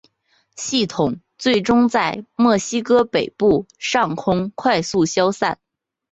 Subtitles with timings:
[0.55, 5.59] 系统最终在墨西哥北部上空快速消散。